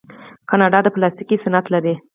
[0.49, 1.93] کاناډا د پلاستیک صنعت لري.